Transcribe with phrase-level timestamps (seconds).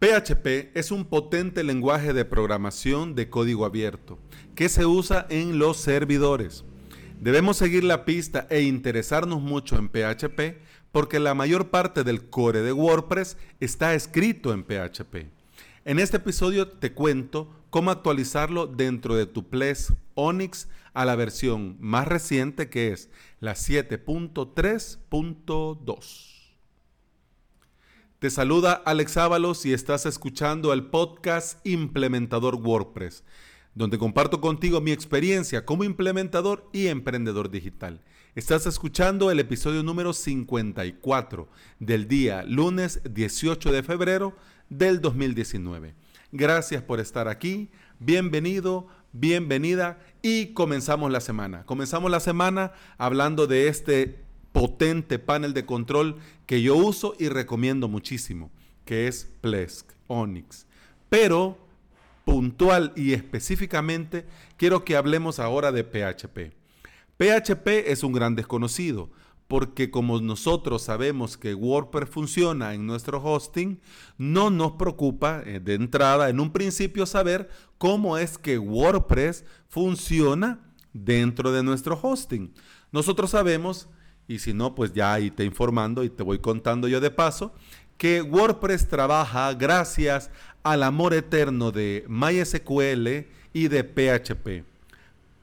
[0.00, 4.20] PHP es un potente lenguaje de programación de código abierto
[4.54, 6.62] que se usa en los servidores.
[7.20, 12.62] Debemos seguir la pista e interesarnos mucho en PHP porque la mayor parte del core
[12.62, 15.26] de WordPress está escrito en PHP.
[15.84, 21.76] En este episodio te cuento cómo actualizarlo dentro de tu Ples Onyx a la versión
[21.80, 23.10] más reciente que es
[23.40, 26.37] la 7.3.2.
[28.18, 33.22] Te saluda Alex Ábalos y estás escuchando el podcast Implementador WordPress,
[33.76, 38.00] donde comparto contigo mi experiencia como implementador y emprendedor digital.
[38.34, 44.34] Estás escuchando el episodio número 54 del día lunes 18 de febrero
[44.68, 45.94] del 2019.
[46.32, 51.64] Gracias por estar aquí, bienvenido, bienvenida y comenzamos la semana.
[51.66, 56.16] Comenzamos la semana hablando de este potente panel de control
[56.46, 58.50] que yo uso y recomiendo muchísimo,
[58.84, 60.66] que es Plesk Onyx.
[61.08, 61.58] Pero
[62.24, 66.52] puntual y específicamente quiero que hablemos ahora de PHP.
[67.16, 69.10] PHP es un gran desconocido
[69.48, 73.80] porque como nosotros sabemos que WordPress funciona en nuestro hosting,
[74.18, 80.60] no nos preocupa eh, de entrada en un principio saber cómo es que WordPress funciona
[80.92, 82.52] dentro de nuestro hosting.
[82.92, 83.88] Nosotros sabemos
[84.28, 87.52] y si no, pues ya ahí te informando y te voy contando yo de paso
[87.96, 90.30] que WordPress trabaja gracias
[90.62, 94.64] al amor eterno de MySQL y de PHP.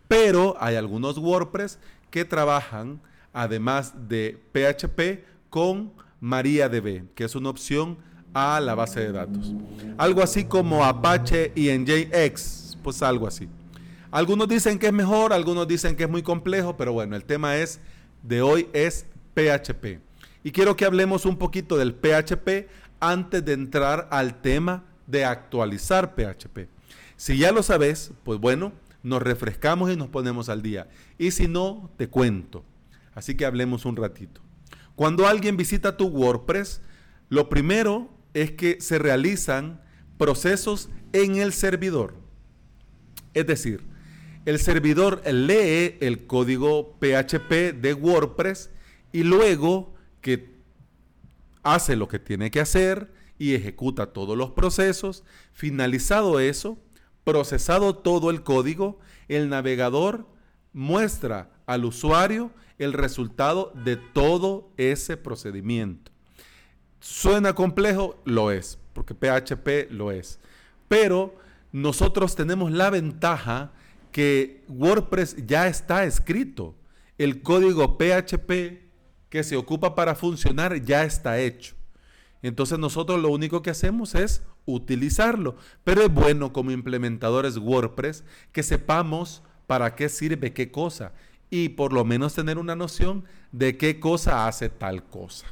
[0.08, 3.02] Pero hay algunos WordPress que trabajan,
[3.34, 7.98] además de PHP, con MariaDB, que es una opción
[8.34, 9.54] a la base de datos.
[9.98, 13.50] Algo así como Apache y NJX, pues algo así.
[14.12, 17.58] Algunos dicen que es mejor, algunos dicen que es muy complejo, pero bueno, el tema
[17.58, 17.82] es
[18.28, 20.00] de hoy es PHP.
[20.44, 22.68] Y quiero que hablemos un poquito del PHP
[23.00, 26.68] antes de entrar al tema de actualizar PHP.
[27.16, 30.88] Si ya lo sabes, pues bueno, nos refrescamos y nos ponemos al día.
[31.18, 32.64] Y si no, te cuento.
[33.14, 34.42] Así que hablemos un ratito.
[34.96, 36.82] Cuando alguien visita tu WordPress,
[37.30, 39.82] lo primero es que se realizan
[40.18, 42.16] procesos en el servidor.
[43.34, 43.84] Es decir,
[44.46, 48.70] el servidor lee el código PHP de WordPress
[49.12, 50.56] y luego que
[51.64, 56.78] hace lo que tiene que hacer y ejecuta todos los procesos, finalizado eso,
[57.24, 60.28] procesado todo el código, el navegador
[60.74, 66.12] muestra al usuario el resultado de todo ese procedimiento.
[67.00, 68.22] ¿Suena complejo?
[68.26, 70.40] Lo es, porque PHP lo es.
[70.88, 71.36] Pero
[71.72, 73.72] nosotros tenemos la ventaja
[74.16, 76.74] que WordPress ya está escrito.
[77.18, 78.80] El código PHP
[79.28, 81.76] que se ocupa para funcionar ya está hecho.
[82.42, 85.58] Entonces nosotros lo único que hacemos es utilizarlo.
[85.84, 91.12] Pero es bueno como implementadores WordPress que sepamos para qué sirve qué cosa
[91.50, 95.48] y por lo menos tener una noción de qué cosa hace tal cosa.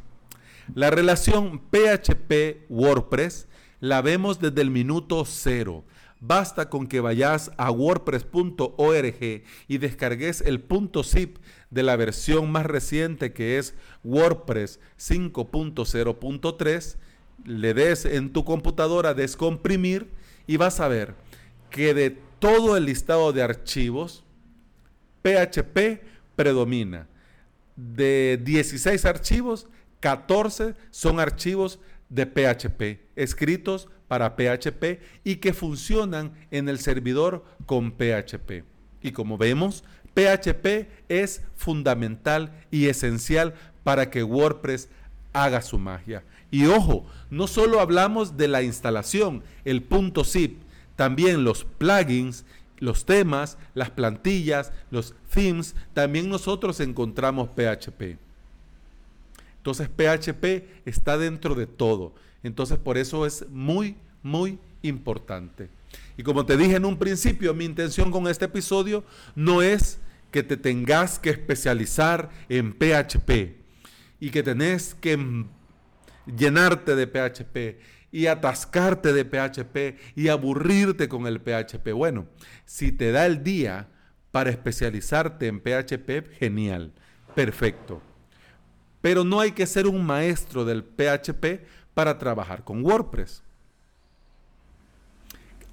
[0.73, 3.47] La relación PHP-WordPress
[3.81, 5.83] la vemos desde el minuto cero.
[6.25, 11.35] Basta con que vayas a wordpress.org y descargues el punto zip
[11.69, 13.75] de la versión más reciente que es
[14.05, 16.95] WordPress 5.0.3,
[17.43, 20.11] le des en tu computadora descomprimir
[20.47, 21.15] y vas a ver
[21.69, 24.23] que de todo el listado de archivos,
[25.23, 26.05] PHP
[26.37, 27.09] predomina.
[27.75, 29.67] De 16 archivos,
[29.99, 31.81] 14 son archivos
[32.13, 38.63] de PHP, escritos para PHP y que funcionan en el servidor con PHP.
[39.01, 44.89] Y como vemos, PHP es fundamental y esencial para que WordPress
[45.33, 46.23] haga su magia.
[46.51, 50.61] Y ojo, no solo hablamos de la instalación, el punto zip,
[50.95, 52.45] también los plugins,
[52.77, 58.17] los temas, las plantillas, los themes, también nosotros encontramos PHP.
[59.63, 62.13] Entonces PHP está dentro de todo.
[62.43, 65.69] Entonces por eso es muy, muy importante.
[66.17, 69.05] Y como te dije en un principio, mi intención con este episodio
[69.35, 69.99] no es
[70.31, 73.55] que te tengas que especializar en PHP
[74.19, 75.45] y que tenés que
[76.25, 77.79] llenarte de PHP
[78.11, 81.93] y atascarte de PHP y aburrirte con el PHP.
[81.93, 82.27] Bueno,
[82.65, 83.87] si te da el día
[84.31, 86.91] para especializarte en PHP, genial,
[87.33, 88.01] perfecto.
[89.03, 93.43] Pero no hay que ser un maestro del PHP para trabajar con WordPress.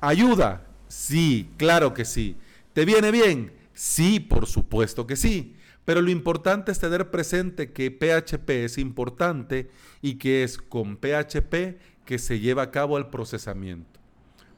[0.00, 0.66] ¿Ayuda?
[0.88, 2.36] Sí, claro que sí.
[2.72, 3.52] ¿Te viene bien?
[3.72, 5.54] Sí, por supuesto que sí.
[5.84, 9.70] Pero lo importante es tener presente que PHP es importante
[10.02, 14.00] y que es con PHP que se lleva a cabo el procesamiento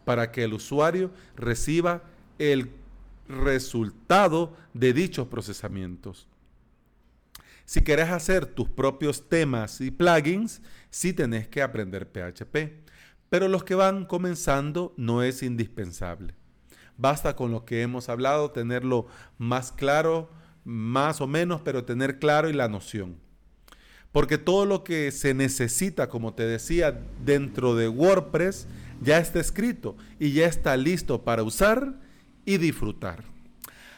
[0.07, 2.05] para que el usuario reciba
[2.39, 2.71] el
[3.29, 6.27] resultado de dichos procesamientos.
[7.65, 12.83] Si querés hacer tus propios temas y plugins, sí tenés que aprender PHP.
[13.29, 16.35] Pero los que van comenzando no es indispensable.
[16.99, 19.07] Basta con lo que hemos hablado, tenerlo
[19.39, 20.31] más claro,
[20.65, 23.17] más o menos, pero tener claro y la noción.
[24.13, 28.67] Porque todo lo que se necesita, como te decía, dentro de WordPress
[29.01, 31.95] ya está escrito y ya está listo para usar
[32.45, 33.25] y disfrutar.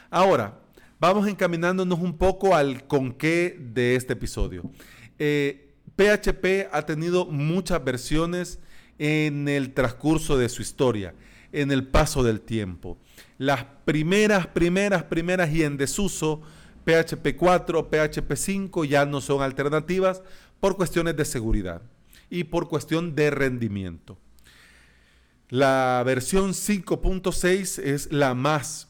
[0.09, 0.61] Ahora,
[0.99, 4.63] vamos encaminándonos un poco al con qué de este episodio.
[5.17, 8.59] PHP eh, ha tenido muchas versiones
[8.97, 11.13] en el transcurso de su historia,
[11.51, 12.97] en el paso del tiempo.
[13.37, 16.41] Las primeras, primeras, primeras y en desuso,
[16.85, 20.21] PHP 4, PHP 5 ya no son alternativas
[20.59, 21.81] por cuestiones de seguridad
[22.29, 24.17] y por cuestión de rendimiento.
[25.49, 28.89] La versión 5.6 es la más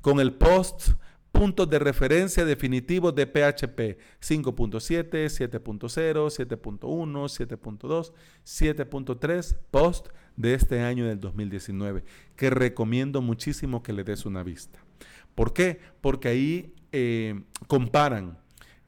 [0.00, 0.90] con el post
[1.32, 8.12] puntos de referencia definitivos de PHP 5.7, 7.0, 7.1, 7.2,
[8.44, 12.04] 7.3 post de este año del 2019,
[12.36, 14.78] que recomiendo muchísimo que le des una vista.
[15.34, 15.80] ¿Por qué?
[16.00, 18.38] Porque ahí eh, comparan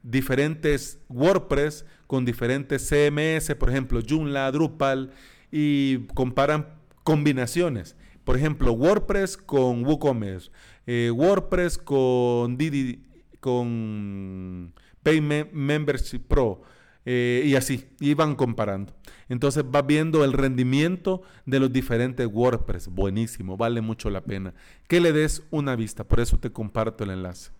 [0.03, 5.11] diferentes WordPress con diferentes CMS, por ejemplo, Joomla, Drupal,
[5.51, 6.67] y comparan
[7.03, 7.95] combinaciones.
[8.23, 10.51] Por ejemplo, WordPress con WooCommerce,
[10.87, 13.03] eh, WordPress con Didi,
[13.39, 14.73] con
[15.03, 16.63] Pay Membership Pro
[17.05, 18.93] eh, y así, y van comparando.
[19.29, 24.53] Entonces vas viendo el rendimiento de los diferentes WordPress, buenísimo, vale mucho la pena
[24.87, 27.51] que le des una vista, por eso te comparto el enlace.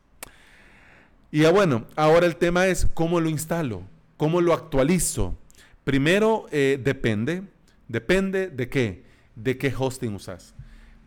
[1.32, 3.84] Y ya bueno, ahora el tema es cómo lo instalo,
[4.17, 5.36] cómo lo actualizo.
[5.84, 7.44] Primero eh, depende,
[7.88, 9.03] depende de qué,
[9.36, 10.55] de qué hosting usas.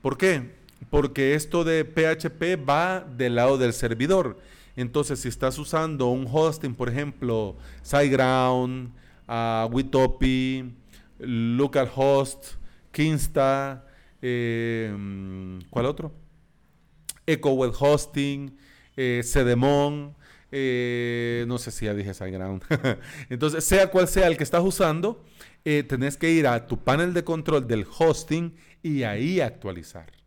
[0.03, 0.58] ¿Por qué?
[0.91, 4.39] Porque esto de PHP va del lado del servidor.
[4.77, 8.93] Entonces, si estás usando un hosting, por ejemplo, SiteGround,
[9.29, 10.73] uh, Witopi,
[11.19, 12.55] Localhost,
[12.93, 13.85] Kinsta,
[14.23, 14.95] eh,
[15.69, 16.13] ¿cuál otro?
[17.27, 18.57] EcoWeb Hosting,
[18.97, 20.15] eh, Cedemon,
[20.51, 22.63] eh, no sé si ya dije SiteGround.
[23.29, 25.25] Entonces, sea cual sea el que estás usando,
[25.65, 30.18] tenés que ir a tu panel de control del hosting y ahí actualizar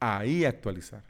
[0.00, 1.02] ahí actualizar.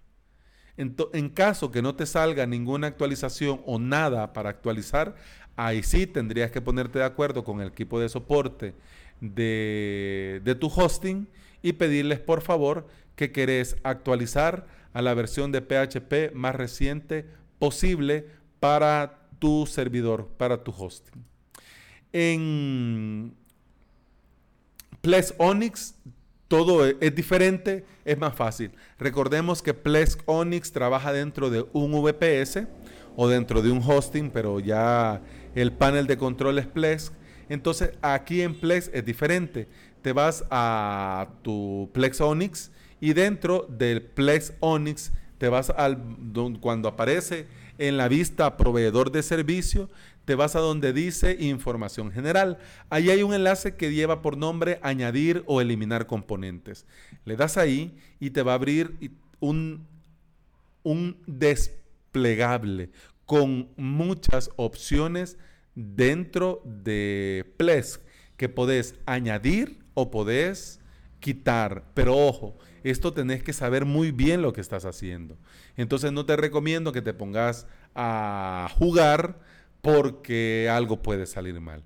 [0.76, 5.14] En, caso que no te salga ninguna actualización o nada para actualizar,
[5.56, 8.74] ahí sí tendrías que ponerte de acuerdo con el equipo de soporte
[9.20, 11.28] de, tu hosting
[11.62, 17.24] y pedirles por favor que querés actualizar a la versión de PHP más reciente
[17.58, 18.26] posible
[18.60, 21.24] para tu servidor, para tu hosting.
[22.12, 23.34] En,
[25.00, 25.94] Plex Onyx,
[26.48, 28.70] todo e, es diferente, es más fácil.
[28.98, 32.66] Recordemos que Plex Onyx trabaja dentro de un VPS
[33.16, 35.22] o dentro de un hosting, pero ya
[35.54, 37.12] el panel de control es Plex.
[37.48, 39.68] Entonces aquí en Plex es diferente.
[40.02, 45.98] Te vas a tu Plex Onyx y dentro del Plex Onyx te vas al
[46.60, 47.46] cuando aparece
[47.78, 49.90] en la vista proveedor de servicio,
[50.26, 52.58] te vas a donde dice información general.
[52.90, 56.84] Ahí hay un enlace que lleva por nombre añadir o eliminar componentes.
[57.24, 59.86] Le das ahí y te va a abrir un,
[60.82, 62.90] un desplegable
[63.24, 65.38] con muchas opciones
[65.76, 68.02] dentro de Plesk
[68.36, 70.80] que podés añadir o podés
[71.20, 71.84] quitar.
[71.94, 75.38] Pero ojo, esto tenés que saber muy bien lo que estás haciendo.
[75.76, 79.40] Entonces no te recomiendo que te pongas a jugar
[79.86, 81.84] porque algo puede salir mal.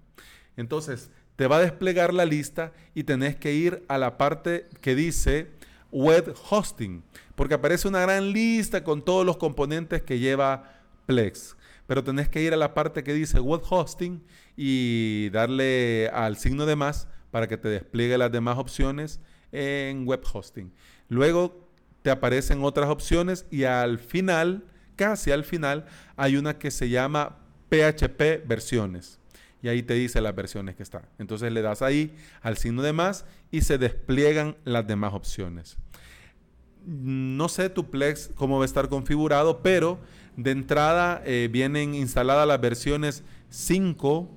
[0.57, 4.95] Entonces te va a desplegar la lista y tenés que ir a la parte que
[4.95, 5.51] dice
[5.93, 7.03] web hosting,
[7.35, 11.59] porque aparece una gran lista con todos los componentes que lleva Plex.
[11.87, 14.25] Pero tenés que ir a la parte que dice web hosting
[14.57, 19.21] y darle al signo de más para que te despliegue las demás opciones
[19.53, 20.73] en web hosting.
[21.11, 21.69] Luego
[22.01, 24.65] te aparecen otras opciones y al final,
[24.97, 25.85] casi al final,
[26.17, 27.40] hay una que se llama
[27.71, 29.19] PHP versiones.
[29.63, 31.03] Y ahí te dice las versiones que están.
[31.19, 35.77] Entonces le das ahí al signo de más y se despliegan las demás opciones.
[36.87, 39.99] No sé tu Plex cómo va a estar configurado, pero
[40.37, 44.31] de entrada eh, vienen instaladas las versiones 5,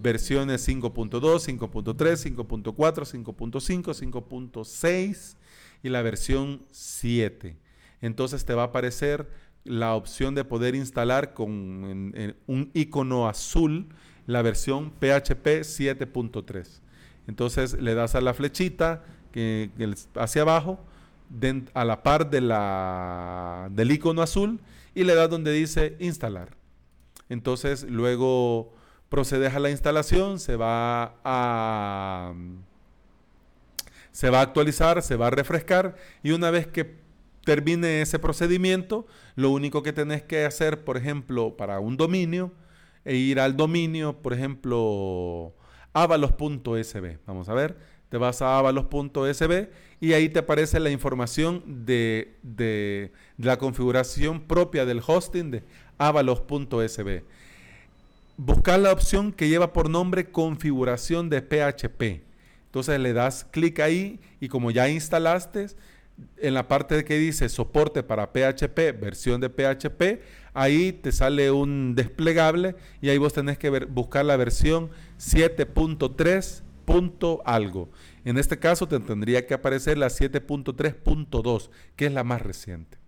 [0.00, 5.36] versiones 5.2, 5.3, 5.4, 5.5, 5.6
[5.82, 7.56] y la versión 7.
[8.00, 9.28] Entonces te va a aparecer
[9.64, 12.14] la opción de poder instalar con
[12.46, 13.88] un icono azul
[14.26, 16.80] la versión PHP 7.3.
[17.26, 19.70] Entonces le das a la flechita que,
[20.16, 20.80] hacia abajo,
[21.74, 24.60] a la par de la, del icono azul,
[24.94, 26.56] y le das donde dice instalar.
[27.28, 28.72] Entonces luego
[29.08, 32.34] procedes a la instalación, se va a,
[34.10, 37.01] se va a actualizar, se va a refrescar y una vez que
[37.44, 42.52] termine ese procedimiento, lo único que tenés que hacer, por ejemplo, para un dominio,
[43.04, 45.54] e ir al dominio, por ejemplo,
[45.92, 47.18] avalos.sb.
[47.26, 47.76] Vamos a ver,
[48.08, 49.70] te vas a avalos.sb
[50.00, 55.64] y ahí te aparece la información de, de la configuración propia del hosting de
[55.98, 57.22] avalos.sb
[58.36, 62.22] buscar la opción que lleva por nombre configuración de PHP.
[62.66, 65.66] Entonces le das clic ahí y como ya instalaste,
[66.36, 70.20] en la parte que dice soporte para PHP, versión de PHP,
[70.54, 76.62] ahí te sale un desplegable y ahí vos tenés que buscar la versión 7.3.
[77.44, 77.88] algo.
[78.24, 82.98] En este caso te tendría que aparecer la 7.3.2, que es la más reciente.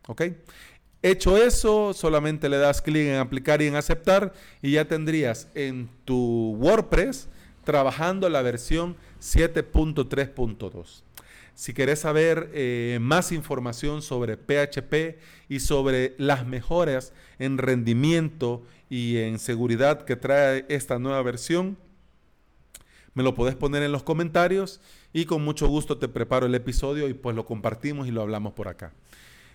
[1.03, 4.33] Hecho eso, solamente le das clic en aplicar y en aceptar
[4.63, 7.29] y ya tendrías en tu WordPress
[7.63, 11.03] trabajando la versión 7.3.2.
[11.55, 15.19] Si querés saber eh, más información sobre PHP
[15.49, 21.77] y sobre las mejoras en rendimiento y en seguridad que trae esta nueva versión,
[23.15, 24.81] me lo podés poner en los comentarios
[25.13, 28.53] y con mucho gusto te preparo el episodio y pues lo compartimos y lo hablamos
[28.53, 28.93] por acá.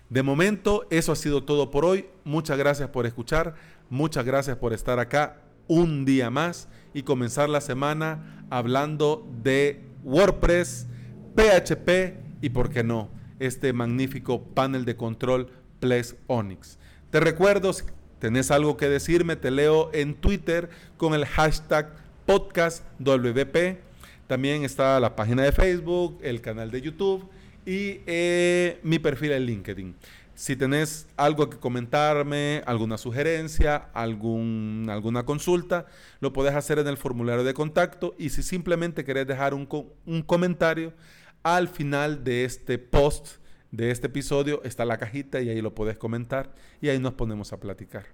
[0.08, 2.06] De momento, eso ha sido todo por hoy.
[2.24, 3.54] Muchas gracias por escuchar.
[3.90, 10.88] Muchas gracias por estar acá un día más y comenzar la semana hablando de WordPress,
[11.34, 15.48] PHP y, por qué no, este magnífico panel de control
[15.80, 16.78] Plex Onyx.
[17.10, 17.84] Te recuerdo, si
[18.18, 21.94] tenés algo que decirme, te leo en Twitter con el hashtag
[22.26, 23.78] podcastwp.
[24.26, 27.28] También está la página de Facebook, el canal de YouTube
[27.66, 29.94] y eh, mi perfil en LinkedIn.
[30.40, 35.84] Si tenés algo que comentarme, alguna sugerencia, algún, alguna consulta,
[36.20, 39.68] lo podés hacer en el formulario de contacto y si simplemente querés dejar un,
[40.06, 40.94] un comentario,
[41.42, 43.36] al final de este post,
[43.70, 47.52] de este episodio, está la cajita y ahí lo podés comentar y ahí nos ponemos
[47.52, 48.06] a platicar.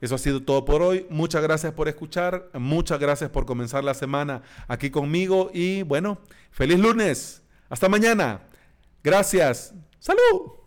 [0.00, 1.08] Eso ha sido todo por hoy.
[1.10, 2.50] Muchas gracias por escuchar.
[2.54, 5.50] Muchas gracias por comenzar la semana aquí conmigo.
[5.52, 6.20] Y bueno,
[6.52, 7.42] feliz lunes.
[7.68, 8.42] Hasta mañana.
[9.02, 9.74] Gracias.
[9.98, 10.65] Salud.